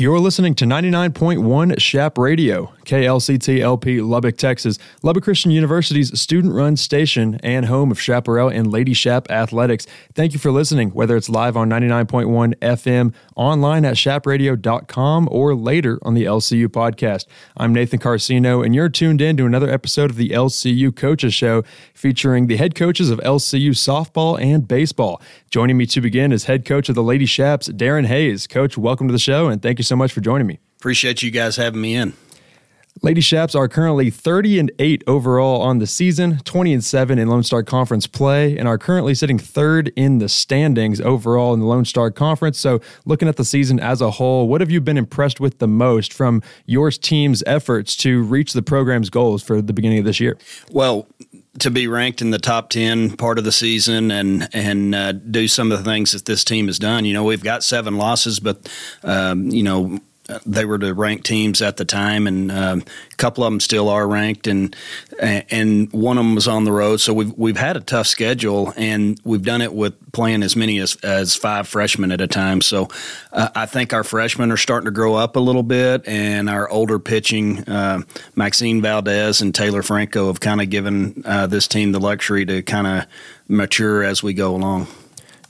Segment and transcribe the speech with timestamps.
[0.00, 6.74] You're listening to 99.1 Chap Radio, KLCT LP, Lubbock, Texas, Lubbock Christian University's student run
[6.74, 9.86] station and home of Chaparral and Lady Chap athletics.
[10.14, 15.98] Thank you for listening, whether it's live on 99.1 FM, online at chapradio.com, or later
[16.00, 17.26] on the LCU podcast.
[17.58, 21.64] I'm Nathan Karseno, and you're tuned in to another episode of the LCU Coaches Show
[21.92, 25.20] featuring the head coaches of LCU softball and baseball.
[25.50, 28.46] Joining me to begin is head coach of the Lady Chaps, Daren Hays.
[28.46, 30.58] Coach, welcome to the show, and thank you so much for joining me.
[30.78, 32.14] Appreciate you guys having me in.
[33.02, 37.28] Lady Chaps are currently 30 and 8 overall on the season, 20 and 7 in
[37.28, 41.66] Lone Star Conference play, and are currently sitting third in the standings overall in the
[41.66, 42.58] Lone Star Conference.
[42.58, 45.68] So, looking at the season as a whole, what have you been impressed with the
[45.68, 50.18] most from your team's efforts to reach the program's goals for the beginning of this
[50.20, 50.36] year?
[50.70, 51.06] Well,
[51.60, 55.48] to be ranked in the top 10 part of the season and and uh, do
[55.48, 57.04] some of the things that this team has done.
[57.04, 60.00] You know, we've got seven losses, but um, you know
[60.44, 63.88] they were the ranked teams at the time, and um, a couple of them still
[63.88, 64.74] are ranked, and
[65.20, 66.98] and one of them was on the road.
[66.98, 70.78] So we've we've had a tough schedule, and we've done it with playing as many
[70.78, 72.60] as, as five freshmen at a time.
[72.60, 72.88] So
[73.32, 76.68] uh, I think our freshmen are starting to grow up a little bit, and our
[76.68, 78.02] older pitching, uh,
[78.34, 82.62] Maxine Valdez and Taylor Franco, have kind of given uh, this team the luxury to
[82.62, 83.06] kind of
[83.48, 84.86] mature as we go along.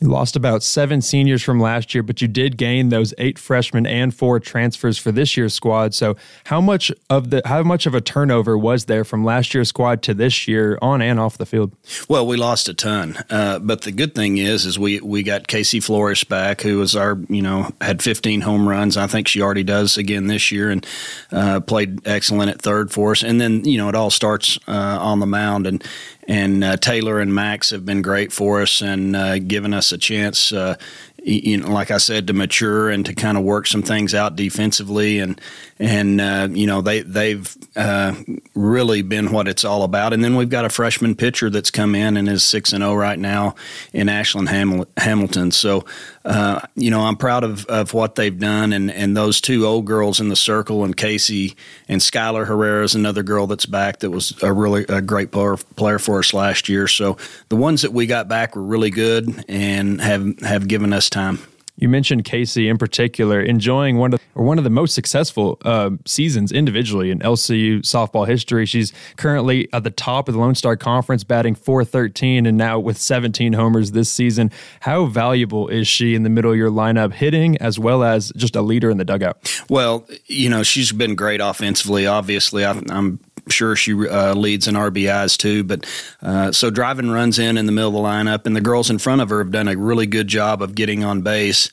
[0.00, 3.84] You lost about seven seniors from last year, but you did gain those eight freshmen
[3.84, 5.92] and four transfers for this year's squad.
[5.92, 9.70] So, how much of the how much of a turnover was there from last year's
[9.70, 11.72] squad to this year, on and off the field?
[12.08, 15.48] Well, we lost a ton, uh, but the good thing is, is we we got
[15.48, 18.96] Casey Flores back, who was our you know had 15 home runs.
[18.96, 20.86] I think she already does again this year, and
[21.32, 23.24] uh, played excellent at third for us.
[23.24, 25.84] And then you know it all starts uh, on the mound, and
[26.28, 29.98] and uh, Taylor and Max have been great for us and uh, given us a
[29.98, 30.76] chance uh,
[31.22, 34.36] you know, like I said, to mature and to kind of work some things out
[34.36, 35.40] defensively, and
[35.78, 38.14] and uh, you know they they've uh,
[38.54, 40.12] really been what it's all about.
[40.12, 42.92] And then we've got a freshman pitcher that's come in and is six and zero
[42.92, 43.56] oh right now
[43.92, 45.50] in Ashlyn Hamil- Hamilton.
[45.50, 45.84] So
[46.24, 49.86] uh, you know I'm proud of, of what they've done, and and those two old
[49.86, 51.56] girls in the circle, and Casey
[51.88, 55.56] and Skylar Herrera is another girl that's back that was a really a great player
[55.76, 56.86] player for us last year.
[56.86, 57.16] So
[57.48, 61.38] the ones that we got back were really good and have have given us time.
[61.78, 65.90] You mentioned Casey in particular enjoying one of or one of the most successful uh,
[66.04, 68.66] seasons individually in LCU softball history.
[68.66, 72.98] She's currently at the top of the Lone Star Conference, batting 413, and now with
[72.98, 74.50] 17 homers this season.
[74.80, 78.56] How valuable is she in the middle of your lineup, hitting as well as just
[78.56, 79.62] a leader in the dugout?
[79.68, 82.06] Well, you know she's been great offensively.
[82.06, 85.64] Obviously, I'm sure she uh, leads in RBIs too.
[85.64, 85.86] But
[86.22, 88.98] uh, so driving runs in in the middle of the lineup, and the girls in
[88.98, 91.70] front of her have done a really good job of getting on base.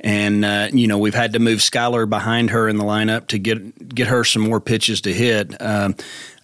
[0.00, 3.38] And uh, you know we've had to move Skylar behind her in the lineup to
[3.38, 5.60] get get her some more pitches to hit.
[5.60, 5.96] Um,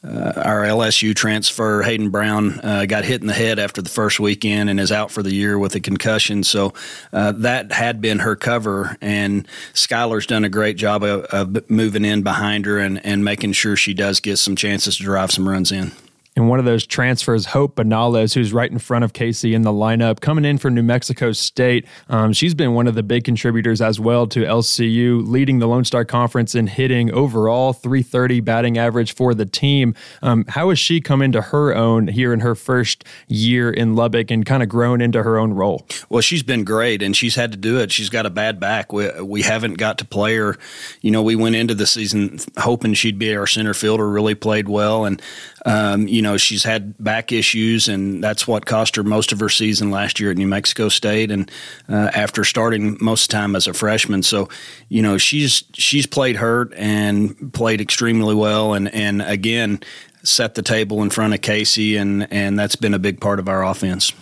[0.05, 4.19] uh, our LSU transfer Hayden Brown uh, got hit in the head after the first
[4.19, 6.43] weekend and is out for the year with a concussion.
[6.43, 6.75] So
[7.13, 12.05] uh, that had been her cover, and Skylar's done a great job of, of moving
[12.05, 15.49] in behind her and, and making sure she does get some chances to drive some
[15.49, 15.93] runs in.
[16.35, 19.73] And one of those transfers, Hope Banales, who's right in front of Casey in the
[19.73, 21.87] lineup, coming in from New Mexico State.
[22.09, 25.85] Um, she's been one of the big contributors as well to LCU, leading the Lone
[25.85, 29.95] Star Conference in hitting overall 330 batting average for the team.
[30.23, 34.31] Um, how has she come into her own here in her first year in Lubbock
[34.31, 35.87] and kind of grown into her own role?
[36.09, 37.93] Well, she's been great, and she's had to do it.
[37.93, 38.91] She's got a bad back.
[38.91, 40.57] We, we haven't got to play her.
[41.03, 44.69] You know, we went into the season hoping she'd be our center fielder, really played
[44.69, 45.21] well, and
[45.65, 49.49] um, you know, she's had back issues, and that's what cost her most of her
[49.49, 51.31] season last year at New Mexico State.
[51.31, 51.51] And
[51.89, 54.49] uh, after starting most of the time as a freshman, so
[54.89, 59.81] you know, she's she's played hurt and played extremely well, and and again
[60.25, 63.49] set the table in front of Casey, and and that's been a big part of
[63.49, 64.13] our offense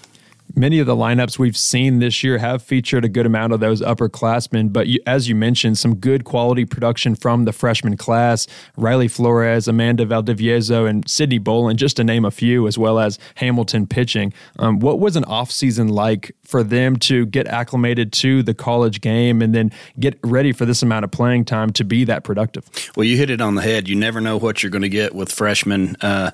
[0.57, 3.81] many of the lineups we've seen this year have featured a good amount of those
[3.81, 4.73] upperclassmen.
[4.73, 8.47] But you, as you mentioned, some good quality production from the freshman class
[8.77, 13.19] Riley Flores, Amanda Valdivieso, and Sydney Bolin, just to name a few, as well as
[13.37, 14.33] Hamilton pitching.
[14.59, 19.41] Um, what was an offseason like for them to get acclimated to the college game
[19.43, 22.69] and then get ready for this amount of playing time to be that productive?
[22.97, 23.89] Well, you hit it on the head.
[23.89, 26.33] You never know what you're going to get with freshmen, uh,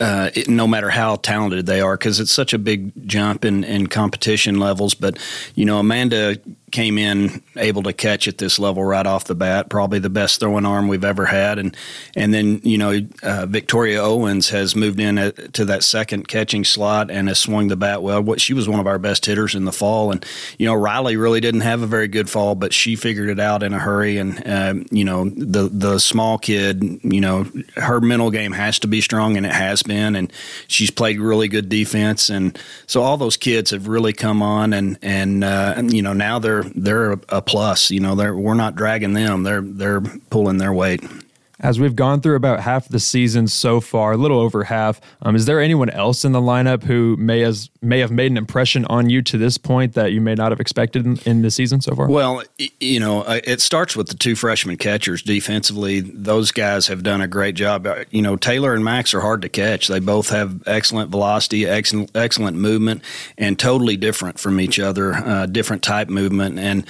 [0.00, 3.64] uh, it, no matter how talented they are, because it's such a big jump in,
[3.64, 4.94] in competition levels.
[4.94, 5.18] But,
[5.54, 6.38] you know, Amanda
[6.72, 9.68] came in able to catch at this level right off the bat.
[9.68, 11.76] Probably the best throwing arm we've ever had, and
[12.16, 17.10] and then you know uh, Victoria Owens has moved in to that second catching slot
[17.10, 18.22] and has swung the bat well.
[18.22, 20.24] What she was one of our best hitters in the fall, and
[20.58, 23.62] you know Riley really didn't have a very good fall, but she figured it out
[23.62, 24.16] in a hurry.
[24.16, 27.46] And um, you know the the small kid, you know
[27.76, 30.32] her mental game has to be strong, and it has been, and
[30.68, 34.98] she's played really good defense, and so all those kids have really come on, and
[35.02, 37.90] and, uh, and you know now they're they're a plus.
[37.90, 41.02] You know they're we're not dragging them; they're they're pulling their weight.
[41.62, 45.36] As we've gone through about half the season so far, a little over half, um,
[45.36, 48.84] is there anyone else in the lineup who may has may have made an impression
[48.86, 51.80] on you to this point that you may not have expected in, in the season
[51.80, 52.08] so far?
[52.08, 52.42] Well,
[52.80, 56.00] you know, uh, it starts with the two freshman catchers defensively.
[56.00, 57.86] Those guys have done a great job.
[57.86, 59.86] Uh, you know, Taylor and Max are hard to catch.
[59.86, 63.02] They both have excellent velocity, excellent excellent movement,
[63.38, 65.14] and totally different from each other.
[65.14, 66.84] Uh, different type movement, and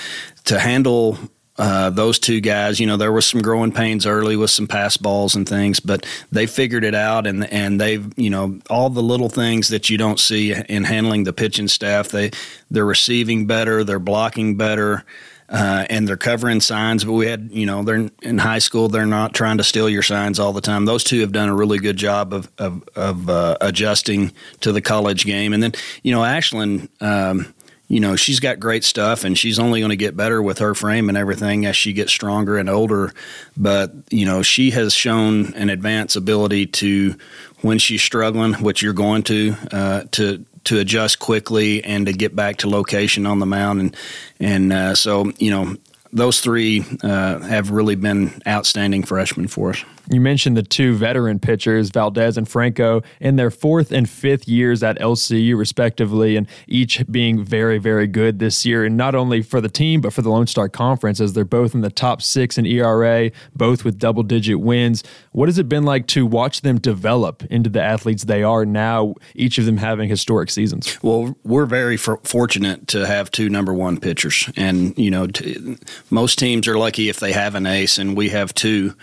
[0.45, 1.19] to handle
[1.59, 4.97] uh, those two guys, you know, there was some growing pains early with some pass
[4.97, 9.03] balls and things, but they figured it out, and and they've, you know, all the
[9.03, 12.09] little things that you don't see in handling the pitching staff.
[12.09, 12.31] They
[12.71, 15.05] they're receiving better, they're blocking better.
[15.49, 17.05] Uh, and they're covering signs.
[17.05, 18.89] But we had, you know, they're in high school.
[18.89, 20.87] They're not trying to steal your signs all the time.
[20.87, 24.81] Those two have done a really good job of of, of uh, adjusting to the
[24.81, 25.53] college game.
[25.53, 25.73] And then,
[26.03, 27.53] you know, Ashlyn, um,
[27.93, 30.75] you know, she's got great stuff and she's only going to get better with her
[30.75, 33.13] frame and everything as she gets stronger and older.
[33.55, 37.17] But, you know, she has shown an advanced ability to,
[37.61, 42.35] when she's struggling, which you're going to, uh, to, to adjust quickly and to get
[42.35, 43.81] back to location on the mound.
[43.81, 43.97] And,
[44.41, 45.77] and uh, so, you know,
[46.13, 49.85] those three uh, have really been outstanding freshmen for us.
[50.11, 54.83] You mentioned the two veteran pitchers, Valdez and Franco, in their fourth and fifth years
[54.83, 58.85] at LCU, respectively, and each being very, very good this year.
[58.85, 61.75] And not only for the team, but for the Lone Star Conference, as they're both
[61.75, 65.03] in the top six in ERA, both with double digit wins.
[65.33, 69.15] What has it been like to watch them develop into the athletes they are now,
[69.35, 70.99] each of them having historic seasons?
[71.03, 74.51] Well, we're very fortunate to have two number one pitchers.
[74.57, 75.79] And, you know, t-
[76.11, 78.95] most teams are lucky if they have an ace, and we have two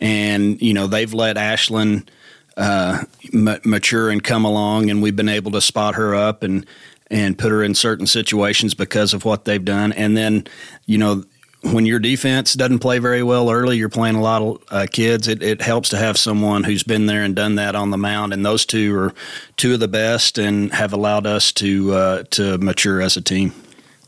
[0.00, 2.08] and you know they've let Ashlyn
[2.56, 6.66] uh, m- mature and come along, and we've been able to spot her up and
[7.12, 9.92] and put her in certain situations because of what they've done.
[9.92, 10.46] And then
[10.86, 11.24] you know
[11.62, 15.28] when your defense doesn't play very well early, you're playing a lot of uh, kids.
[15.28, 18.32] It, it, helps to have someone who's been there and done that on the mound,
[18.32, 19.14] and those two are
[19.56, 23.52] two of the best and have allowed us to uh, to mature as a team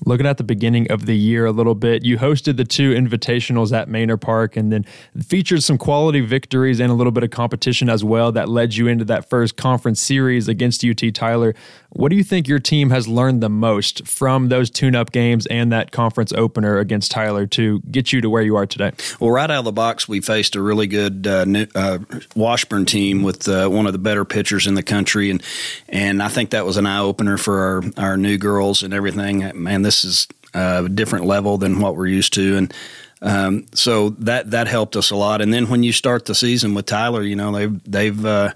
[0.05, 3.73] looking at the beginning of the year a little bit, you hosted the two invitationals
[3.73, 4.85] at Manor Park and then
[5.25, 8.89] featured some quality victories and a little bit of competition as well that led you
[8.89, 11.55] into that first conference series against UT Tyler.
[11.95, 15.47] What do you think your team has learned the most from those tune up games
[15.47, 18.93] and that conference opener against Tyler to get you to where you are today?
[19.21, 21.99] Well, right out of the box, we faced a really good uh, new, uh,
[22.35, 25.31] Washburn team with uh, one of the better pitchers in the country.
[25.31, 25.43] And,
[25.89, 29.51] and I think that was an eye opener for our, our new girls and everything.
[29.55, 32.57] Man, this is a different level than what we're used to.
[32.57, 32.75] And
[33.21, 35.41] um, so that that helped us a lot.
[35.41, 38.53] And then when you start the season with Tyler, you know they've they've uh,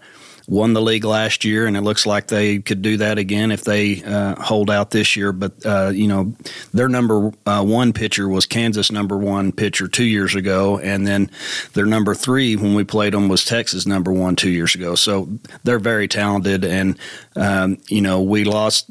[0.48, 3.64] won the league last year, and it looks like they could do that again if
[3.64, 5.32] they uh, hold out this year.
[5.32, 6.34] But uh, you know,
[6.72, 11.30] their number uh, one pitcher was Kansas number one pitcher two years ago, and then
[11.74, 14.94] their number three when we played them was Texas number one two years ago.
[14.94, 15.28] So
[15.64, 16.98] they're very talented, and
[17.34, 18.90] um, you know, we lost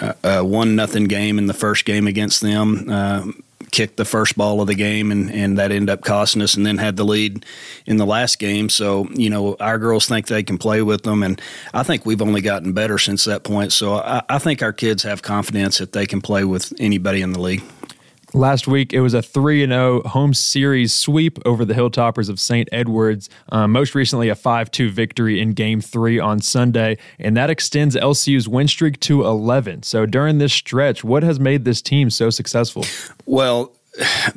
[0.00, 3.26] uh, a one nothing game in the first game against them uh,
[3.72, 6.64] kicked the first ball of the game, and, and that ended up costing us, and
[6.64, 7.44] then had the lead
[7.86, 8.68] in the last game.
[8.68, 11.40] So, you know, our girls think they can play with them, and
[11.74, 13.72] I think we've only gotten better since that point.
[13.72, 17.32] So I, I think our kids have confidence that they can play with anybody in
[17.32, 17.62] the league.
[18.34, 22.66] Last week, it was a 3 0 home series sweep over the Hilltoppers of St.
[22.72, 23.28] Edwards.
[23.50, 27.94] Uh, most recently, a 5 2 victory in game three on Sunday, and that extends
[27.94, 29.82] LCU's win streak to 11.
[29.82, 32.86] So, during this stretch, what has made this team so successful?
[33.26, 33.76] Well,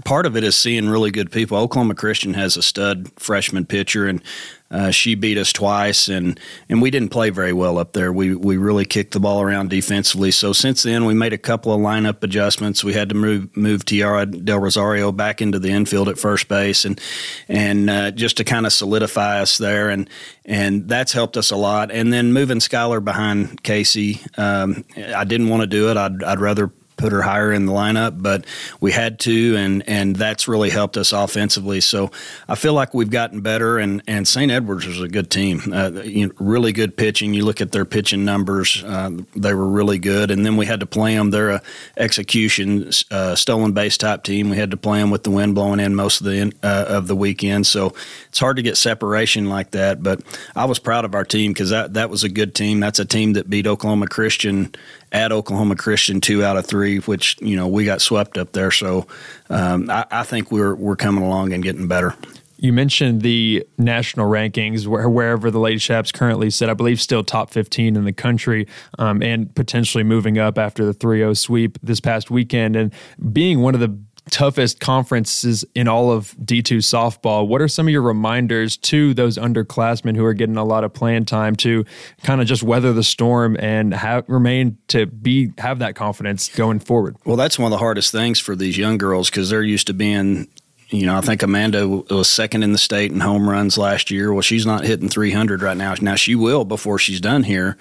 [0.04, 1.58] part of it is seeing really good people.
[1.58, 4.22] Oklahoma Christian has a stud freshman pitcher, and
[4.70, 8.12] uh, she beat us twice, and, and we didn't play very well up there.
[8.12, 10.32] We we really kicked the ball around defensively.
[10.32, 12.84] So since then, we made a couple of lineup adjustments.
[12.84, 16.84] We had to move move Tiara Del Rosario back into the infield at first base,
[16.84, 17.00] and
[17.48, 20.10] and uh, just to kind of solidify us there, and
[20.44, 21.92] and that's helped us a lot.
[21.92, 25.96] And then moving Skylar behind Casey, um, I didn't want to do it.
[25.96, 28.46] I'd I'd rather put her higher in the lineup, but
[28.80, 31.82] we had to, and and that's really helped us offensively.
[31.82, 32.12] So
[32.48, 34.52] I feel like we've gotten better, and and St.
[34.52, 37.34] Edwards was a good team, uh, you know, really good pitching.
[37.34, 40.32] You look at their pitching numbers; uh, they were really good.
[40.32, 41.32] And then we had to play them.
[41.32, 41.62] They're a
[41.98, 44.50] execution uh, stolen base type team.
[44.50, 47.08] We had to play them with the wind blowing in most of the uh, of
[47.08, 47.94] the weekend, so
[48.30, 50.02] it's hard to get separation like that.
[50.02, 50.22] But
[50.56, 52.80] I was proud of our team because that that was a good team.
[52.80, 54.74] That's a team that beat Oklahoma Christian
[55.16, 58.70] at Oklahoma Christian two out of three, which you know we got swept up there.
[58.70, 59.08] So
[59.50, 62.14] um, I, I, think we're we're coming along and getting better.
[62.58, 67.24] You mentioned the national rankings, where, wherever the Lady Chaps currently sit, I believe still
[67.24, 68.68] top 15 in the country
[68.98, 72.76] um, and potentially moving up after the 3 0 sweep this past weekend.
[72.76, 72.94] And
[73.32, 73.98] being one of the
[74.32, 77.48] toughest conferences in all of D2 softball.
[77.48, 80.94] What are some of your reminders to those underclassmen who are getting a lot of
[80.94, 81.86] playing time to
[82.24, 86.80] kind of just weather the storm and have remain to be have that confidence going
[86.80, 87.16] forward?
[87.26, 89.94] Well, that's one of the hardest things for these young girls because they're used to
[89.94, 90.48] being
[90.90, 94.32] you know, I think Amanda was second in the state in home runs last year.
[94.32, 95.96] Well, she's not hitting 300 right now.
[96.00, 97.76] Now she will before she's done here,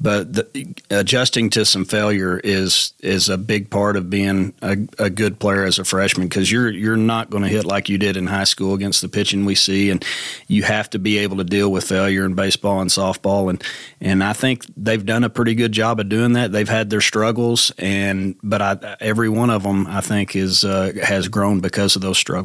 [0.00, 5.10] but the, adjusting to some failure is is a big part of being a, a
[5.10, 8.16] good player as a freshman because you're you're not going to hit like you did
[8.16, 10.02] in high school against the pitching we see, and
[10.46, 13.62] you have to be able to deal with failure in baseball and softball, and
[14.00, 16.50] and I think they've done a pretty good job of doing that.
[16.50, 20.92] They've had their struggles, and but I, every one of them I think is uh,
[21.02, 22.37] has grown because of those struggles.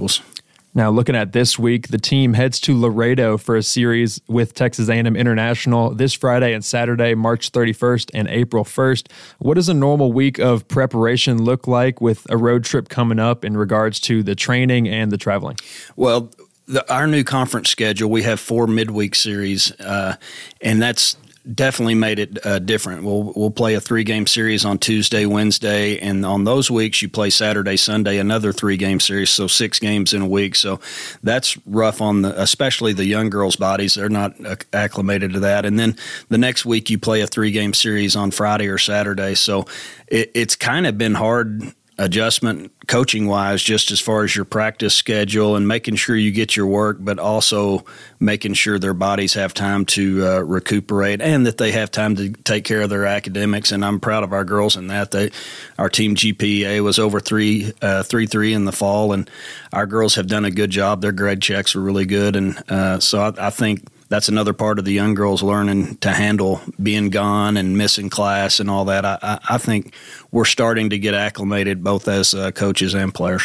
[0.75, 4.89] Now, looking at this week, the team heads to Laredo for a series with Texas
[4.89, 9.07] A&M International this Friday and Saturday, March 31st and April 1st.
[9.37, 13.45] What does a normal week of preparation look like with a road trip coming up
[13.45, 15.57] in regards to the training and the traveling?
[15.95, 16.31] Well,
[16.65, 20.15] the, our new conference schedule, we have four midweek series, uh,
[20.59, 21.17] and that's
[21.51, 23.03] definitely made it uh, different.
[23.03, 27.09] We'll we'll play a three game series on Tuesday, Wednesday, and on those weeks you
[27.09, 30.55] play Saturday, Sunday, another three game series, so six games in a week.
[30.55, 30.79] So
[31.21, 33.95] that's rough on the especially the young girls' bodies.
[33.95, 34.33] They're not
[34.71, 35.65] acclimated to that.
[35.65, 35.97] And then
[36.29, 39.35] the next week you play a three game series on Friday or Saturday.
[39.35, 39.65] So
[40.07, 44.95] it, it's kind of been hard adjustment coaching wise, just as far as your practice
[44.95, 47.85] schedule and making sure you get your work, but also
[48.19, 52.31] making sure their bodies have time to uh, recuperate and that they have time to
[52.31, 53.71] take care of their academics.
[53.71, 55.11] And I'm proud of our girls in that.
[55.11, 55.31] They,
[55.77, 59.29] our team GPA was over three, uh, three, three in the fall, and
[59.71, 61.01] our girls have done a good job.
[61.01, 64.77] Their grade checks were really good, and uh, so I, I think that's another part
[64.77, 69.03] of the young girls learning to handle being gone and missing class and all that.
[69.03, 69.95] I, I think
[70.31, 73.41] we're starting to get acclimated both as uh, coaches and players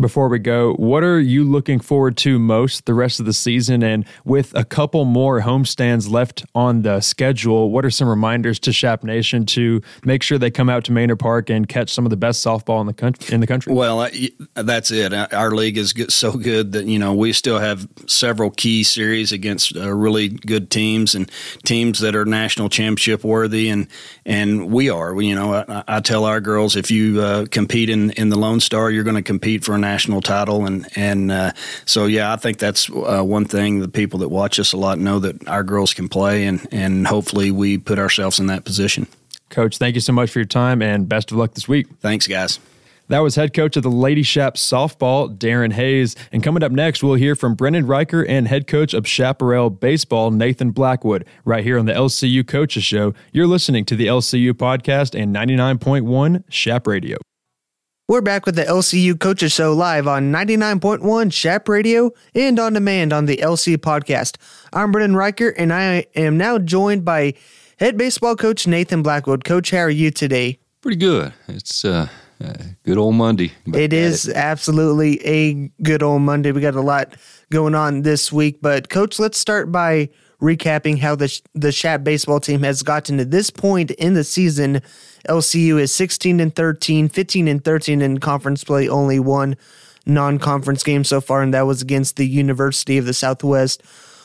[0.00, 3.82] before we go, what are you looking forward to most the rest of the season?
[3.82, 8.72] And with a couple more homestands left on the schedule, what are some reminders to
[8.72, 12.10] Chap Nation to make sure they come out to Manor Park and catch some of
[12.10, 13.34] the best softball in the country?
[13.34, 13.72] In the country?
[13.72, 14.08] Well,
[14.54, 15.12] that's it.
[15.32, 19.76] Our league is so good that you know we still have several key series against
[19.76, 21.30] uh, really good teams and
[21.64, 23.86] teams that are national championship worthy, and
[24.24, 25.20] and we are.
[25.20, 28.60] You know, I, I tell our girls if you uh, compete in in the Lone
[28.60, 31.52] Star, you're going to compete for national title, and and uh,
[31.84, 34.98] so yeah, I think that's uh, one thing the people that watch us a lot
[34.98, 39.06] know that our girls can play, and and hopefully we put ourselves in that position.
[39.50, 41.86] Coach, thank you so much for your time, and best of luck this week.
[42.00, 42.58] Thanks, guys.
[43.08, 46.16] That was head coach of the Lady Chap softball, Daren Hays.
[46.32, 50.30] And coming up next, we'll hear from Brennan Riker and head coach of Chaparral baseball,
[50.30, 53.12] Nathan Blackwood, right here on the LCU Coaches Show.
[53.30, 57.18] You're listening to the LCU podcast and 99.1 Chap Radio.
[58.06, 63.14] We're back with the LCU Coaches Show live on 99.1 Chap Radio and on demand
[63.14, 64.36] on the LC Podcast.
[64.74, 67.32] I'm Brennan Riker, and I am now joined by
[67.78, 69.42] head baseball coach Nathan Blackwood.
[69.44, 70.58] Coach, how are you today?
[70.82, 71.32] Pretty good.
[71.48, 72.08] It's uh,
[72.44, 73.52] uh good old Monday.
[73.72, 74.36] It is it.
[74.36, 76.52] absolutely a good old Monday.
[76.52, 77.14] We got a lot
[77.50, 80.10] going on this week, but coach, let's start by
[80.44, 84.82] recapping how the the Chap baseball team has gotten to this point in the season
[85.28, 89.56] LCU is 16 and 13, 15 and 13 in conference play, only one
[90.06, 93.82] non-conference game so far, and that was against the University of the Southwest.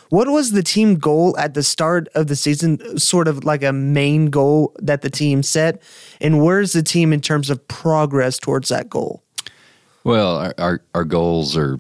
[0.10, 2.98] What was the team goal at the start of the season?
[2.98, 5.82] Sort of like a main goal that the team set,
[6.20, 9.24] and where's the team in terms of progress towards that goal?
[10.04, 11.80] Well, our our, our goals are,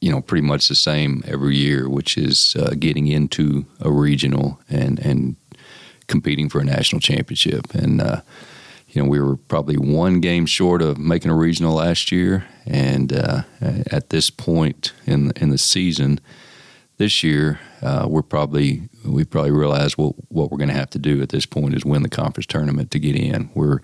[0.00, 4.60] you know, pretty much the same every year, which is uh, getting into a regional
[4.68, 5.36] and and
[6.06, 7.72] competing for a national championship.
[7.74, 8.22] And uh,
[8.88, 13.12] you know, we were probably one game short of making a regional last year, and
[13.12, 16.18] uh, at this point in in the season,
[16.96, 20.98] this year uh, we're probably we probably realized what what we're going to have to
[20.98, 23.50] do at this point is win the conference tournament to get in.
[23.54, 23.80] We're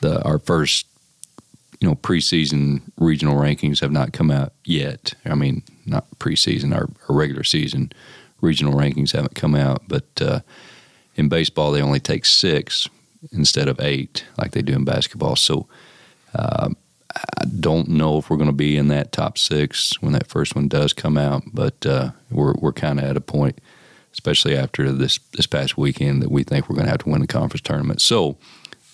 [0.00, 0.86] the our first
[1.80, 5.14] you know, preseason regional rankings have not come out yet.
[5.24, 7.92] I mean, not preseason, our, our regular season
[8.40, 10.40] regional rankings haven't come out, but uh,
[11.16, 12.88] in baseball they only take six
[13.32, 15.36] instead of eight like they do in basketball.
[15.36, 15.66] So
[16.34, 16.70] uh,
[17.14, 20.54] I don't know if we're going to be in that top six when that first
[20.54, 23.60] one does come out, but uh, we're we're kind of at a point,
[24.12, 27.20] especially after this this past weekend, that we think we're going to have to win
[27.20, 28.00] the conference tournament.
[28.00, 28.38] So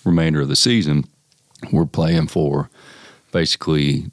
[0.04, 1.04] remainder of the season,
[1.72, 2.70] we're playing for
[3.32, 4.10] basically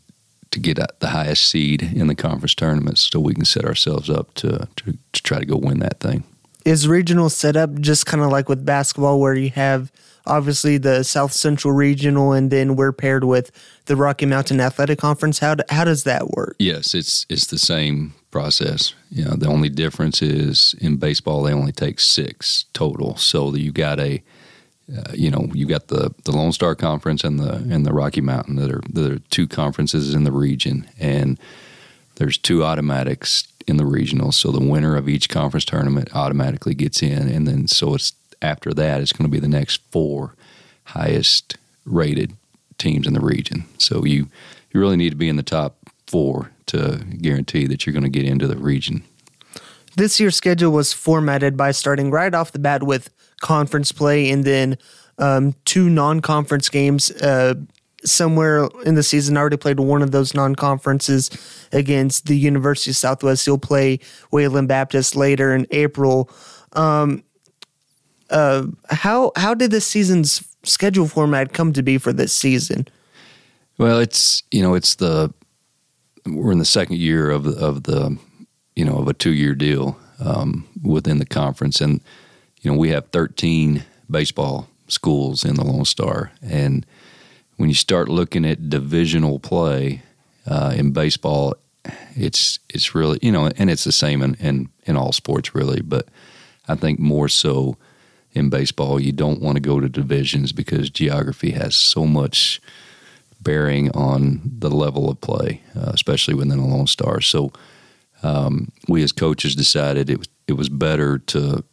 [0.51, 4.33] to get the highest seed in the conference tournament so we can set ourselves up
[4.35, 6.23] to, to, to try to go win that thing.
[6.63, 9.91] Is regional set up just kind of like with basketball where you have
[10.25, 13.51] obviously the South Central Regional and then we're paired with
[13.85, 15.39] the Rocky Mountain Athletic Conference?
[15.39, 16.55] How, do, how does that work?
[16.59, 18.93] Yes, it's it's the same process.
[19.09, 23.17] You know, the only difference is in baseball they only take six total.
[23.17, 24.23] So you got a
[24.91, 28.21] uh, you know, you got the, the Lone Star Conference and the and the Rocky
[28.21, 31.39] Mountain that are are two conferences in the region, and
[32.15, 34.31] there's two automatics in the regional.
[34.31, 38.73] So the winner of each conference tournament automatically gets in, and then so it's after
[38.73, 40.35] that it's going to be the next four
[40.83, 42.33] highest rated
[42.77, 43.65] teams in the region.
[43.77, 44.27] So you
[44.71, 48.09] you really need to be in the top four to guarantee that you're going to
[48.09, 49.03] get into the region.
[49.95, 53.09] This year's schedule was formatted by starting right off the bat with
[53.43, 54.77] conference play and then
[55.19, 57.11] um, two non-conference games.
[57.11, 57.53] Uh,
[58.03, 61.29] somewhere in the season, I already played one of those non-conferences
[61.71, 63.45] against the University of Southwest.
[63.45, 63.99] He'll play
[64.31, 66.29] Wayland Baptist later in April.
[66.73, 67.23] Um,
[68.29, 72.87] uh, how how did this season's schedule format come to be for this season?
[73.77, 75.31] Well, it's you know it's the
[76.25, 78.17] we're in the second year of of the
[78.75, 82.01] you know of a two year deal um, within the conference, and
[82.63, 86.85] you know, we have 13 baseball schools in the Lone Star, and
[87.57, 90.01] when you start looking at divisional play
[90.47, 91.55] uh, in baseball,
[92.15, 95.81] it's it's really you know, and it's the same in, in in all sports really,
[95.81, 96.07] but
[96.67, 97.77] I think more so
[98.31, 102.61] in baseball, you don't want to go to divisions because geography has so much
[103.41, 107.21] bearing on the level of play, uh, especially within a Lone Star.
[107.21, 107.51] So
[108.23, 111.63] um, we as coaches decided it was it was better to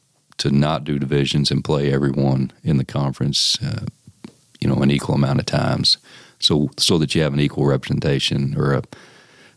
[0.40, 3.84] to not do divisions and play everyone in the conference, uh,
[4.58, 5.98] you know, an equal amount of times,
[6.38, 8.82] so so that you have an equal representation or a,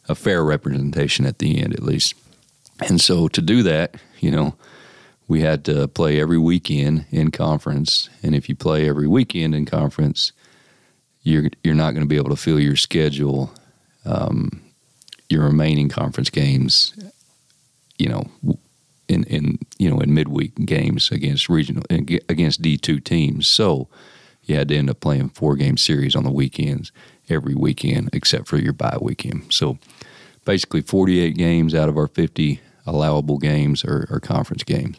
[0.10, 2.16] a fair representation at the end, at least.
[2.90, 4.56] And so to do that, you know,
[5.30, 9.66] we had to play every weekend in conference, and if you play every weekend in
[9.66, 10.34] conference,
[11.22, 13.52] you're you're not going to be able to fill your schedule,
[14.04, 14.62] um,
[15.30, 16.94] your remaining conference games,
[17.98, 18.26] you know,
[19.14, 23.48] in, in you know in midweek games against regional against D two teams.
[23.48, 23.88] So
[24.44, 26.92] you had to end up playing four game series on the weekends
[27.30, 29.54] every weekend except for your bye weekend.
[29.54, 29.78] So
[30.46, 34.98] basically, forty eight games out of our fifty allowable games are, are conference games.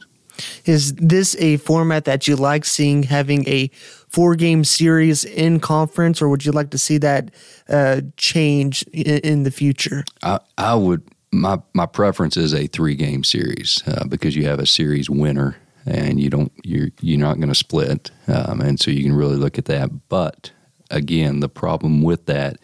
[0.64, 3.68] Is this a format that you like seeing having a
[4.08, 7.30] four game series in conference, or would you like to see that
[7.68, 10.04] uh, change in, in, the future?
[10.22, 11.02] I, I would
[11.34, 15.56] my my preference is a three game series uh, because you have a series winner
[15.86, 19.36] and you don't you're you're not going to split, um, and so you can really
[19.36, 20.08] look at that.
[20.08, 20.52] But
[20.90, 22.56] again, the problem with that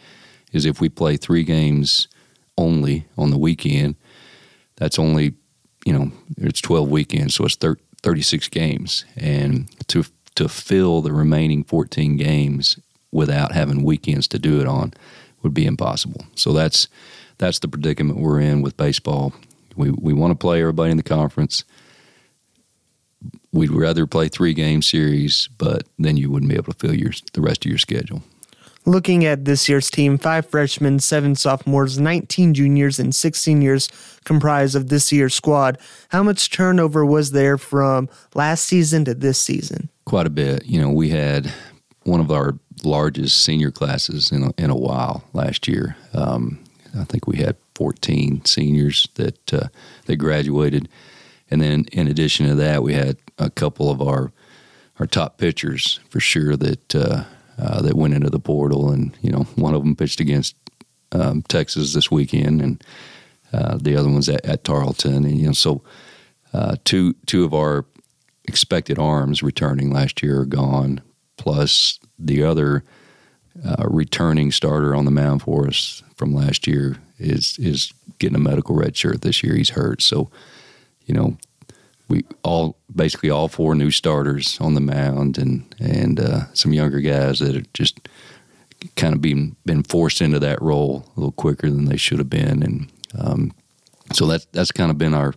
[0.52, 2.08] is if we play three games
[2.56, 3.96] only on the weekend,
[4.76, 5.34] that's only
[5.84, 10.04] you know it's twelve weekends, so it's thir- thirty six games, and to
[10.36, 12.78] to fill the remaining fourteen games
[13.12, 14.94] without having weekends to do it on
[15.42, 16.24] would be impossible.
[16.36, 16.86] So that's
[17.40, 19.32] that's the predicament we're in with baseball.
[19.74, 21.64] We we want to play everybody in the conference.
[23.52, 27.12] We'd rather play three game series, but then you wouldn't be able to fill your
[27.32, 28.22] the rest of your schedule.
[28.86, 33.88] Looking at this year's team, five freshmen, seven sophomores, 19 juniors, and six seniors
[34.24, 35.76] comprise of this year's squad.
[36.08, 39.90] How much turnover was there from last season to this season?
[40.06, 40.64] Quite a bit.
[40.64, 41.52] You know, we had
[42.04, 45.94] one of our largest senior classes in a, in a while last year.
[46.14, 46.58] Um,
[46.98, 49.68] I think we had 14 seniors that uh,
[50.06, 50.88] that graduated,
[51.50, 54.32] and then in addition to that, we had a couple of our
[54.98, 57.24] our top pitchers for sure that uh,
[57.58, 60.56] uh, that went into the portal, and you know one of them pitched against
[61.12, 62.84] um, Texas this weekend, and
[63.52, 65.82] uh, the other one's at, at, Tarleton, and you know so
[66.52, 67.84] uh, two two of our
[68.44, 71.00] expected arms returning last year are gone,
[71.36, 72.84] plus the other
[73.64, 78.40] uh, returning starter on the mound for us from last year is is getting a
[78.40, 79.54] medical red shirt this year.
[79.54, 80.30] He's hurt, so
[81.06, 81.36] you know
[82.08, 87.00] we all basically all four new starters on the mound and and uh, some younger
[87.00, 88.08] guys that are just
[88.96, 92.30] kind of been been forced into that role a little quicker than they should have
[92.30, 93.52] been, and um,
[94.12, 95.34] so that's that's kind of been our.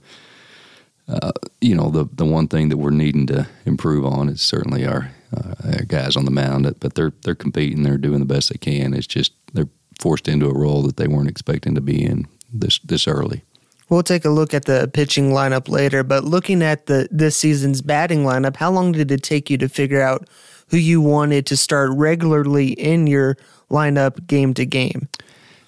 [1.08, 4.86] Uh, you know the the one thing that we're needing to improve on is certainly
[4.86, 8.50] our, uh, our guys on the mound, but they're they're competing, they're doing the best
[8.50, 8.94] they can.
[8.94, 12.80] It's just they're forced into a role that they weren't expecting to be in this
[12.80, 13.44] this early.
[13.89, 17.82] We'll take a look at the pitching lineup later, but looking at the this season's
[17.82, 20.28] batting lineup, how long did it take you to figure out
[20.70, 23.38] who you wanted to start regularly in your
[23.70, 25.10] lineup game to game?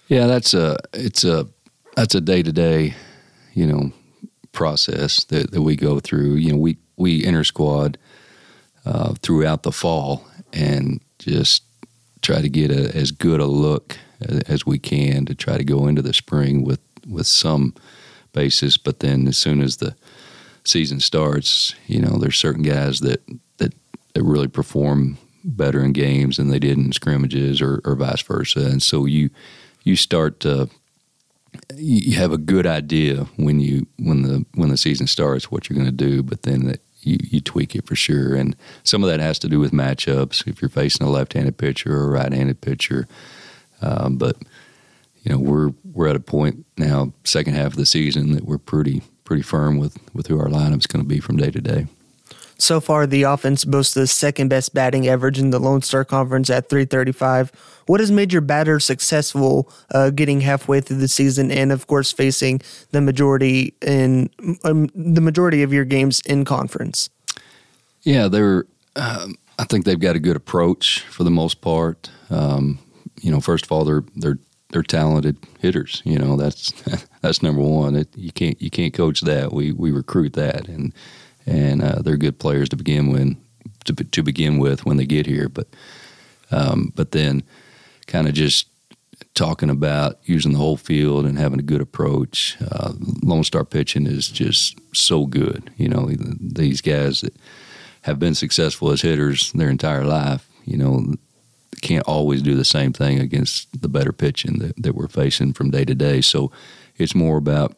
[0.08, 1.48] Yeah, that's a it's a
[1.96, 2.96] that's a day to day,
[3.54, 3.92] you know,
[4.56, 6.36] process that, that we go through.
[6.36, 7.98] You know, we we enter squad
[8.86, 11.64] uh, throughout the fall and just
[12.22, 15.64] try to get a, as good a look as, as we can to try to
[15.64, 17.76] go into the spring with with some
[18.34, 18.78] basis.
[18.78, 19.96] But then as soon as the
[20.64, 23.22] season starts, you know, there's certain guys that
[23.58, 23.74] that,
[24.14, 28.62] that really perform better in games than they did in scrimmages or, or vice versa.
[28.62, 29.30] And so you
[29.84, 30.70] you start to
[31.78, 35.76] you have a good idea when you when the when the season starts what you're
[35.76, 38.36] going to do, but then you, you tweak it for sure.
[38.36, 40.48] And some of that has to do with matchups.
[40.48, 43.08] If you're facing a left-handed pitcher or a right-handed pitcher,
[43.82, 44.38] um, but
[45.24, 48.58] you know we're we're at a point now, second half of the season, that we're
[48.58, 51.88] pretty pretty firm with with who our lineup's going to be from day to day.
[52.58, 56.50] So far, the offense boasts the second best batting average in the Lone Star Conference
[56.50, 57.52] at 335.
[57.88, 62.12] What has made your batter successful uh, getting halfway through the season and, of course,
[62.12, 64.30] facing the majority in
[64.64, 67.10] um, the majority of your games in conference?
[68.04, 68.66] Yeah, they're.
[68.96, 72.10] Um, I think they've got a good approach for the most part.
[72.30, 72.80] Um,
[73.22, 74.40] you know, first of all, they're they're
[74.70, 76.02] they're talented hitters.
[76.06, 76.72] You know, that's
[77.22, 77.96] that's number one.
[77.96, 79.52] It, you can't you can't coach that.
[79.52, 80.94] We we recruit that and
[81.46, 83.36] and uh, they're good players to begin with.
[83.86, 85.68] To, to begin with when they get here, but
[86.50, 87.44] um, but then
[88.08, 88.68] kind of just
[89.36, 92.58] talking about using the whole field and having a good approach.
[92.62, 95.70] Uh, Lone Star pitching is just so good.
[95.78, 97.36] You know, these guys that
[98.02, 101.14] have been successful as hitters their entire life, you know,
[101.82, 105.70] can't always do the same thing against the better pitching that, that we're facing from
[105.70, 106.22] day to day.
[106.22, 106.52] So
[106.98, 107.76] it's more about,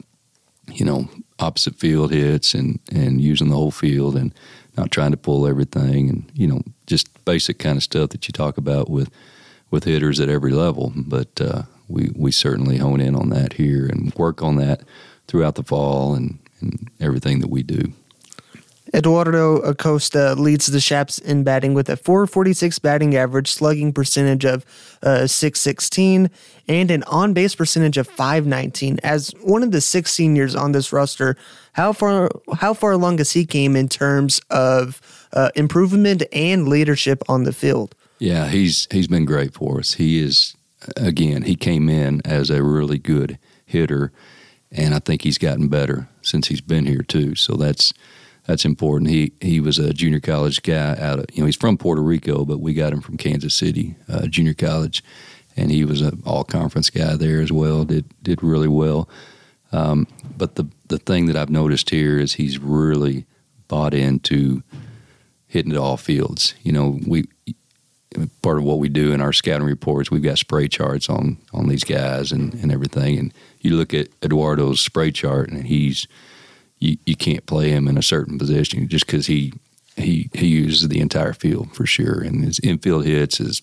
[0.71, 4.34] you know, opposite field hits and and using the whole field and
[4.76, 8.32] not trying to pull everything and you know just basic kind of stuff that you
[8.32, 9.10] talk about with
[9.69, 10.93] with hitters at every level.
[10.95, 14.82] But uh, we we certainly hone in on that here and work on that
[15.28, 17.91] throughout the fall and, and everything that we do.
[18.93, 24.65] Eduardo Acosta leads the Chaps in batting with a 446 batting average, slugging percentage of
[25.04, 26.30] uh, 616,
[26.67, 29.00] and an on base percentage of 519.
[29.04, 31.36] As one of the six seniors on this roster,
[31.73, 35.02] how far how far along has he came in terms of
[35.34, 37.95] uh, improvement and leadership on the field?
[38.19, 39.93] Yeah, he's he's been great for us.
[39.93, 40.56] He is
[40.95, 44.12] again, he came in as a really good hitter,
[44.71, 47.36] and I think he's gotten better since he's been here too.
[47.36, 47.93] So that's
[48.47, 49.12] that's important.
[49.12, 52.45] He he was a junior college guy out of you know he's from Puerto Rico,
[52.45, 55.03] but we got him from Kansas City uh, junior college,
[55.55, 57.83] and he was an all conference guy there as well.
[57.83, 59.10] Did did really well.
[59.73, 60.07] Um,
[60.38, 63.25] but the the thing that I've noticed here is he's really
[63.67, 64.63] bought into
[65.47, 66.55] hitting it all fields.
[66.63, 67.25] You know, we
[68.41, 71.67] part of what we do in our scouting reports, we've got spray charts on on
[71.67, 73.19] these guys and, and everything.
[73.19, 76.07] And you look at Eduardo's spray chart, and he's
[76.79, 79.53] you, you can't play him in a certain position just because he
[79.95, 83.61] he he uses the entire field for sure, and his infield hits, his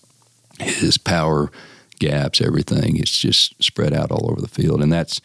[0.59, 1.51] his power
[1.99, 2.97] gaps, everything.
[2.97, 5.21] It's just spread out all over the field, and that's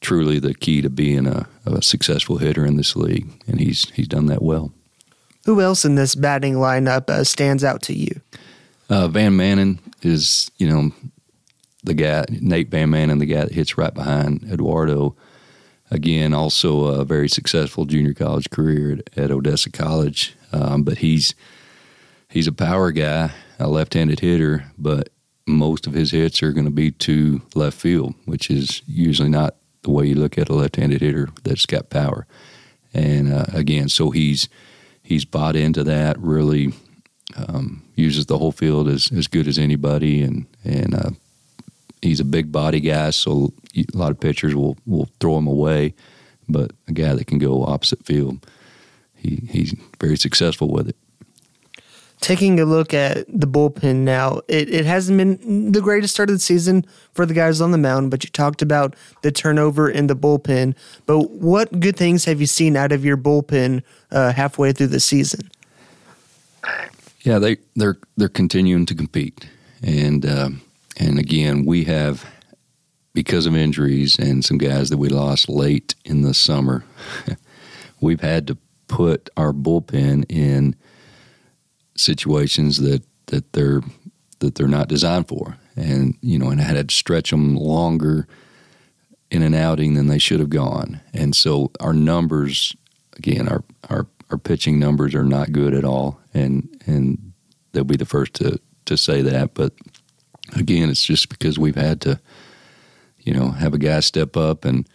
[0.00, 3.28] truly the key to being a, a successful hitter in this league.
[3.46, 4.72] And he's he's done that well.
[5.44, 8.20] Who else in this batting lineup uh, stands out to you?
[8.88, 10.90] Uh, Van Manen is you know
[11.84, 15.16] the guy Nate Van Manen, the guy that hits right behind Eduardo
[15.90, 20.34] again, also a very successful junior college career at, at Odessa College.
[20.52, 21.34] Um, but he's
[22.28, 25.10] he's a power guy, a left-handed hitter, but
[25.46, 29.56] most of his hits are going to be to left field, which is usually not
[29.82, 32.26] the way you look at a left-handed hitter that's got power.
[32.92, 34.48] And uh, again, so he's
[35.02, 36.18] he's bought into that.
[36.18, 36.72] Really
[37.36, 41.10] um, uses the whole field as, as good as anybody, and and uh,
[42.02, 45.94] he's a big body guy, so a lot of pitchers will will throw him away.
[46.48, 48.46] But a guy that can go opposite field,
[49.14, 50.96] he he's very successful with it.
[52.20, 56.34] Taking a look at the bullpen now, it, it hasn't been the greatest start of
[56.34, 56.84] the season
[57.14, 60.74] for the guys on the mound, but you talked about the turnover in the bullpen.
[61.06, 65.00] But what good things have you seen out of your bullpen uh, halfway through the
[65.00, 65.50] season?
[67.22, 69.46] Yeah, they they're they're continuing to compete,
[69.82, 70.50] and uh,
[71.00, 72.24] and again we have
[73.12, 76.84] because of injuries and some guys that we lost late in the summer.
[78.00, 80.76] we've had to put our bullpen in
[81.96, 83.80] situations that that they're
[84.40, 88.26] that they're not designed for, and you know, and I had to stretch them longer
[89.30, 92.74] in an outing than they should have gone, and so our numbers
[93.16, 97.32] again, our our our pitching numbers are not good at all, and and
[97.72, 99.72] they'll be the first to to say that, but
[100.56, 102.20] again, it's just because we've had to,
[103.20, 104.88] you know, have a guy step up and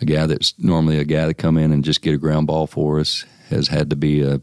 [0.00, 2.66] a guy that's normally a guy that come in and just get a ground ball
[2.66, 4.40] for us has had to be a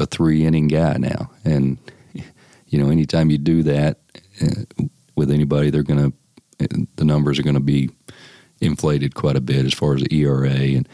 [0.00, 1.78] a three inning guy now, and
[2.66, 3.98] you know, anytime you do that
[4.42, 4.84] uh,
[5.16, 6.16] with anybody, they're going to
[6.96, 7.90] the numbers are going to be
[8.60, 10.88] inflated quite a bit as far as the ERA, and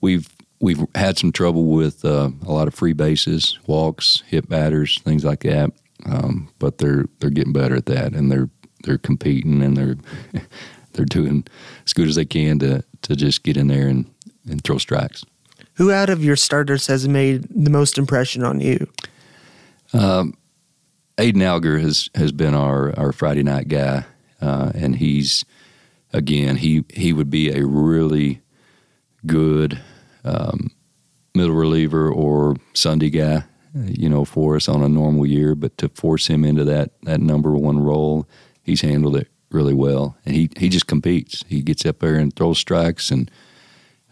[0.00, 0.28] we've
[0.60, 5.24] we've had some trouble with uh, a lot of free bases, walks, hit batters, things
[5.24, 5.72] like that.
[6.06, 8.48] Um, but they're they're getting better at that, and they're
[8.84, 9.96] they're competing and they're
[10.92, 11.44] they're doing
[11.86, 14.06] as good as they can to to just get in there and,
[14.48, 15.24] and throw strikes.
[15.74, 18.88] Who out of your starters has made the most impression on you?
[19.92, 20.36] Um,
[21.18, 24.04] Aiden Alger has has been our our Friday night guy,
[24.40, 25.44] uh, and he's
[26.12, 28.40] again he he would be a really
[29.26, 29.80] good
[30.24, 30.70] um,
[31.34, 35.54] middle reliever or Sunday guy, you know, for us on a normal year.
[35.54, 38.28] But to force him into that that number one role,
[38.62, 41.44] he's handled it really well, and he he just competes.
[41.48, 43.30] He gets up there and throws strikes and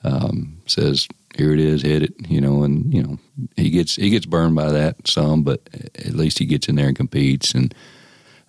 [0.04, 3.18] um, says, "Here it is, hit it," you know, and you know
[3.56, 6.88] he gets he gets burned by that some, but at least he gets in there
[6.88, 7.54] and competes.
[7.54, 7.74] And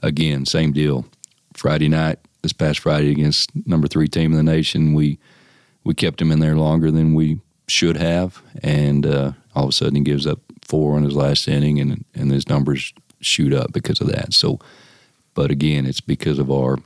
[0.01, 1.05] again, same deal.
[1.53, 5.19] Friday night, this past Friday against number three team in the nation, we
[5.83, 9.73] we kept him in there longer than we should have, and uh, all of a
[9.73, 13.71] sudden he gives up four in his last inning, and and his numbers shoot up
[13.71, 14.33] because of that.
[14.33, 14.59] So,
[15.33, 16.77] but again, it's because of our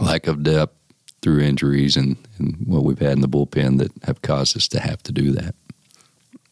[0.00, 0.74] lack of depth
[1.22, 4.78] through injuries and, and what we've had in the bullpen that have caused us to
[4.78, 5.54] have to do that.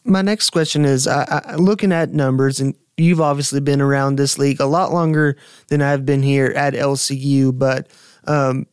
[0.03, 4.37] My next question is I, I, looking at numbers, and you've obviously been around this
[4.39, 5.37] league a lot longer
[5.67, 7.87] than I've been here at LCU, but
[8.25, 8.65] um,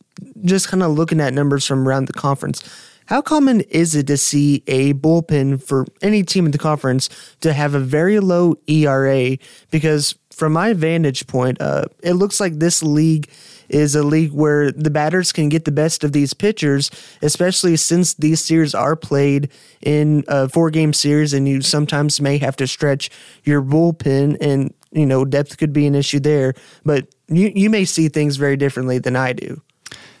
[0.43, 2.63] just kind of looking at numbers from around the conference.
[3.11, 7.09] How common is it to see a bullpen for any team in the conference
[7.41, 9.37] to have a very low ERA?
[9.69, 13.29] Because from my vantage point, uh, it looks like this league
[13.67, 16.89] is a league where the batters can get the best of these pitchers,
[17.21, 22.37] especially since these series are played in a four game series and you sometimes may
[22.37, 23.09] have to stretch
[23.43, 26.53] your bullpen and you know depth could be an issue there
[26.85, 29.61] but you you may see things very differently than I do.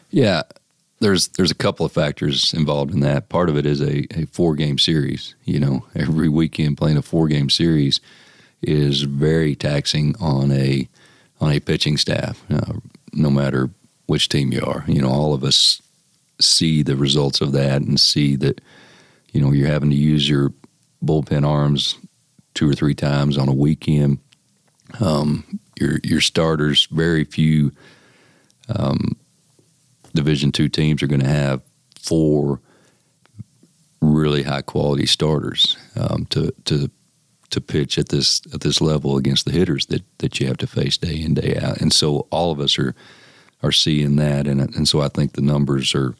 [0.09, 0.43] Yeah,
[1.01, 3.27] there's there's a couple of factors involved in that.
[3.27, 5.35] Part of it is a, a four game series.
[5.43, 7.99] You know, every weekend playing a four game series
[8.61, 10.87] is very taxing on a
[11.41, 12.43] on a pitching staff.
[12.49, 12.73] Uh,
[13.13, 13.69] no matter
[14.05, 15.81] which team you are, you know, all of us
[16.39, 18.61] see the results of that and see that
[19.31, 20.53] you know you're having to use your
[21.03, 21.97] bullpen arms
[22.53, 24.19] two or three times on a weekend.
[24.99, 27.71] Um, your your starters, very few
[28.69, 29.15] um,
[30.13, 31.61] Division two teams are going to have
[31.99, 32.59] four
[34.01, 36.89] really high quality starters um, to to
[37.51, 40.67] to pitch at this at this level against the hitters that that you have to
[40.67, 41.79] face day in day out.
[41.79, 42.95] And so all of us are
[43.63, 46.15] are seeing that, and and so I think the numbers are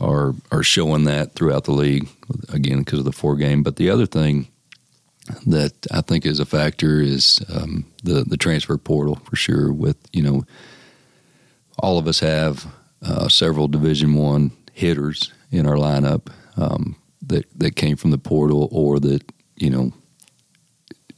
[0.00, 2.08] are are showing that throughout the league
[2.50, 3.62] again because of the four game.
[3.62, 4.48] But the other thing
[5.46, 9.72] that I think is a factor is um, the the transfer portal for sure.
[9.72, 10.44] With you know,
[11.78, 12.66] all of us have
[13.06, 18.68] uh, several Division One hitters in our lineup um, that that came from the portal
[18.72, 19.22] or that
[19.56, 19.92] you know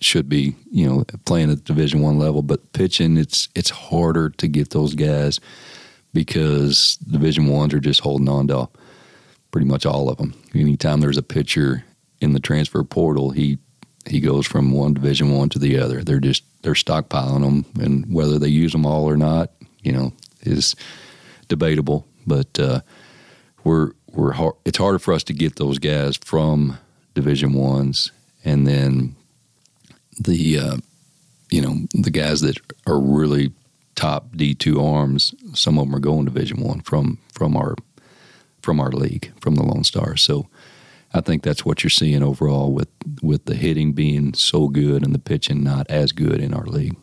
[0.01, 2.42] should be you know playing at the Division One level.
[2.42, 5.40] But pitching, it's it's harder to get those guys
[6.12, 8.68] because Division Ones are just holding on to
[9.51, 10.35] pretty much all of them.
[10.55, 11.85] Anytime there's a pitcher
[12.20, 13.59] in the transfer portal, he
[14.07, 16.03] he goes from one Division One to the other.
[16.03, 20.12] They're just they're stockpiling them, and whether they use them all or not, you know,
[20.42, 20.74] is
[21.49, 22.81] debatable, but uh,
[23.65, 26.79] we're we're hard, it's harder for us to get those guys from
[27.15, 28.13] Division ones,
[28.45, 29.17] and then
[30.19, 30.77] the uh,
[31.51, 33.53] you know the guys that are really
[33.95, 35.35] top D two arms.
[35.55, 37.75] Some of them are going Division one from from our
[38.63, 40.17] from our league from the Lone Star.
[40.17, 40.49] So
[41.13, 42.89] I think that's what you're seeing overall with
[43.23, 46.97] with the hitting being so good and the pitching not as good in our league.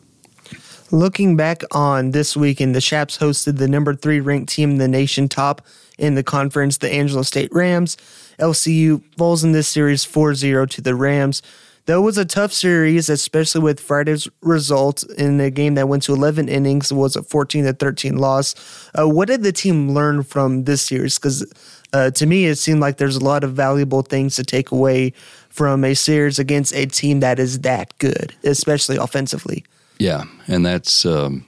[0.92, 4.86] Looking back on this weekend, the Chaps hosted the number three ranked team in the
[4.86, 5.62] nation, top
[5.98, 7.96] in the conference, the Angelo State Rams.
[8.38, 11.42] LCU falls in this series 4 0 to the Rams.
[11.88, 16.14] It was a tough series, especially with Friday's result in a game that went to
[16.14, 18.54] 11 innings, was a 14 to 13 loss.
[18.96, 21.18] Uh, what did the team learn from this series?
[21.18, 21.44] Because
[21.92, 25.12] uh, to me, it seemed like there's a lot of valuable things to take away
[25.48, 29.64] from a series against a team that is that good, especially offensively.
[29.98, 31.46] Yeah, and that's um,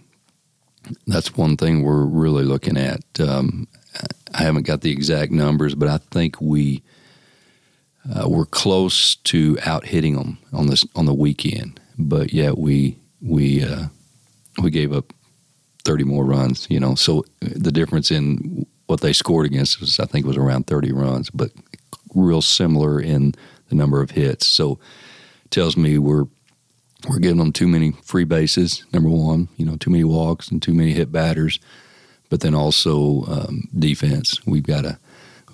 [1.07, 3.03] that's one thing we're really looking at.
[3.21, 3.69] Um,
[4.35, 6.83] I haven't got the exact numbers, but I think we
[8.15, 11.81] uh, we're close to out hitting them on this on the weekend.
[11.99, 13.87] But yet we we uh,
[14.63, 15.13] we gave up
[15.85, 16.67] thirty more runs.
[16.71, 20.67] You know, so the difference in what they scored against us, I think, was around
[20.67, 21.51] thirty runs, but
[22.15, 23.35] real similar in
[23.69, 24.47] the number of hits.
[24.47, 24.79] So
[25.51, 26.27] tells me we're
[27.07, 28.85] we're giving them too many free bases.
[28.93, 31.61] Number one, you know, too many walks and too many hit batters.
[32.31, 34.45] But then also um, defense.
[34.47, 34.99] We've got to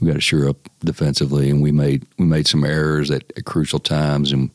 [0.00, 3.44] we got to sure up defensively, and we made we made some errors at, at
[3.44, 4.32] crucial times.
[4.32, 4.50] And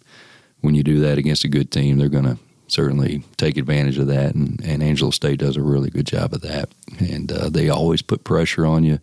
[0.61, 4.07] when you do that against a good team, they're going to certainly take advantage of
[4.07, 4.35] that.
[4.35, 6.69] And, and Angelo State does a really good job of that.
[6.99, 8.99] And uh, they always put pressure on you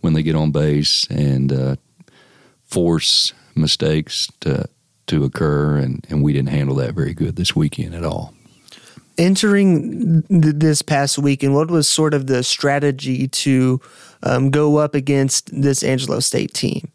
[0.00, 1.76] when they get on base and uh,
[2.62, 4.68] force mistakes to
[5.06, 5.76] to occur.
[5.76, 8.34] And, and we didn't handle that very good this weekend at all.
[9.18, 13.80] Entering th- this past weekend, what was sort of the strategy to
[14.22, 16.90] um, go up against this Angelo State team?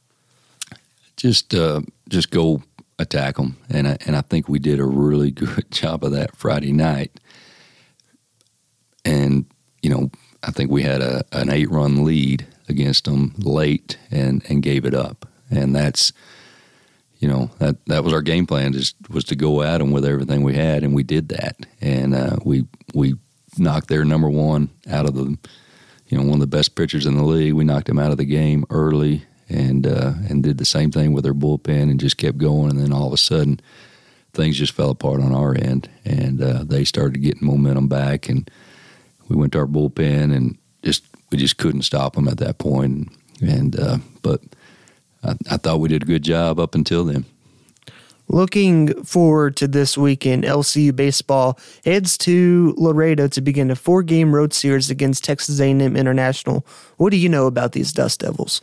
[1.15, 2.63] Just uh, just go
[3.00, 6.36] attack them, and I, and I think we did a really good job of that
[6.36, 7.12] Friday night.
[9.06, 9.46] And
[9.82, 10.12] you know,
[10.43, 14.86] I think we had a an eight run lead against them late and and gave
[14.86, 16.13] it up, and that's
[17.19, 20.06] you know that that was our game plan just was to go at them with
[20.06, 21.56] everything we had and we did that.
[21.82, 23.15] And uh, we we
[23.58, 25.38] knocked their number one out of the
[26.08, 27.53] you know one of the best pitchers in the league.
[27.53, 31.13] We knocked him out of the game early and uh, and did the same thing
[31.13, 32.71] with their bullpen and just kept going.
[32.71, 33.60] And then all of a sudden
[34.34, 38.49] things just fell apart on our end and uh, they started getting momentum back and
[39.27, 43.12] we went to our bullpen and just we just couldn't stop them at that point.
[43.41, 44.41] And uh, but
[45.27, 47.25] I, I thought we did a good job up until then.
[48.29, 54.53] Looking forward to this weekend, LCU baseball heads to Laredo to begin a four-game road
[54.53, 56.65] series against Texas A&M International.
[56.97, 58.61] What do you know about these Dust Devils?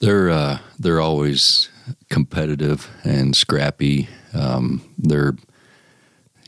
[0.00, 1.70] They're uh, they're always
[2.10, 4.08] competitive and scrappy.
[4.34, 5.36] Um, they're,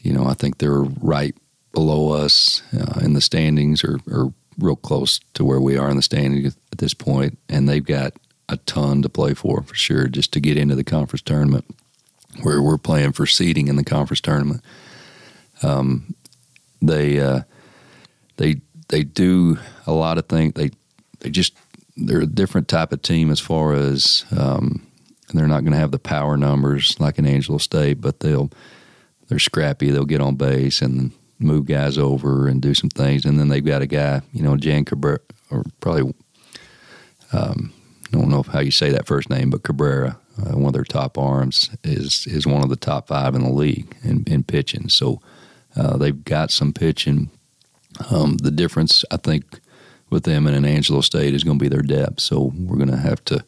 [0.02, 1.34] you know, I think they're right
[1.72, 5.96] below us uh, in the standings, or, or real close to where we are in
[5.96, 8.14] the standings at this point, and they've got
[8.48, 11.64] a ton to play for, for sure, just to get into the conference tournament
[12.42, 14.62] where we're playing for seeding in the conference tournament.
[15.62, 16.14] Um,
[16.80, 17.42] they uh,
[18.36, 20.54] they they do a lot of things.
[20.54, 20.70] They
[21.20, 21.54] they just
[21.96, 24.86] they're a different type of team as far as um,
[25.34, 28.50] they're not going to have the power numbers like an Angelo State, but they'll
[29.28, 29.90] they're scrappy.
[29.90, 33.24] They'll get on base and move guys over and do some things.
[33.24, 36.14] And then they've got a guy, you know, Jan Cabrera, or probably
[37.32, 37.72] um,
[38.10, 41.18] don't know how you say that first name, but Cabrera, uh, one of their top
[41.18, 44.88] arms, is is one of the top five in the league in, in pitching.
[44.88, 45.20] So
[45.76, 47.30] uh, they've got some pitching.
[48.10, 49.60] Um, the difference, I think,
[50.10, 52.20] with them and an Angelo State is going to be their depth.
[52.20, 53.44] So we're going to have to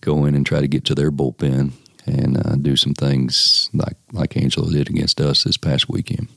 [0.00, 1.72] go in and try to get to their bullpen
[2.04, 6.28] and uh, do some things like like Angelo did against us this past weekend.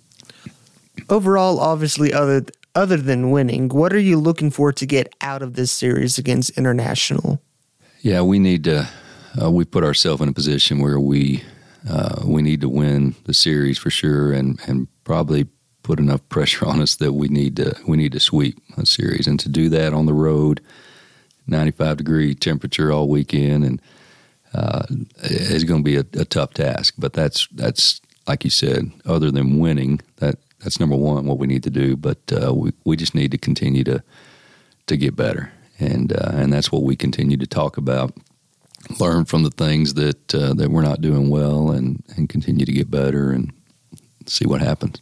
[1.10, 5.53] Overall, obviously, other other than winning, what are you looking for to get out of
[5.53, 7.41] this series against International?
[8.02, 8.88] Yeah, we need to.
[9.42, 11.44] Uh, we put ourselves in a position where we
[11.90, 15.48] uh, we need to win the series for sure, and and probably
[15.84, 19.28] put enough pressure on us that we need to we need to sweep a series,
[19.28, 20.62] and to do that on the road,
[21.46, 23.82] ninety five degree temperature all weekend, and
[24.54, 24.84] uh,
[25.24, 26.94] is going to be a, a tough task.
[26.98, 31.48] But that's that's like you said, other than winning, that that's number one what we
[31.48, 31.98] need to do.
[31.98, 34.02] But uh, we we just need to continue to
[34.88, 38.13] to get better and uh, and that's what we continue to talk about.
[39.00, 42.72] Learn from the things that uh, that we're not doing well, and and continue to
[42.72, 43.52] get better, and
[44.26, 45.02] see what happens.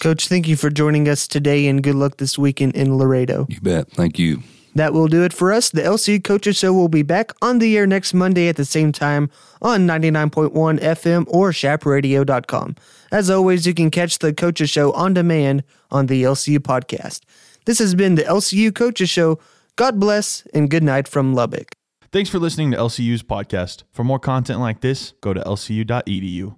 [0.00, 3.46] Coach, thank you for joining us today, and good luck this weekend in Laredo.
[3.48, 3.90] You bet.
[3.90, 4.42] Thank you.
[4.74, 5.70] That will do it for us.
[5.70, 8.90] The LCU Coaches Show will be back on the air next Monday at the same
[8.90, 9.30] time
[9.62, 12.74] on 99.1 FM or chapradio.com.
[13.12, 15.62] As always, you can catch the Coaches Show on demand
[15.92, 17.20] on the LCU podcast.
[17.66, 19.38] This has been the LCU Coaches Show
[19.76, 21.74] God bless and good night from Lubbock.
[22.12, 23.82] Thanks for listening to LCU's podcast.
[23.90, 26.54] For more content like this, go to lcu.edu.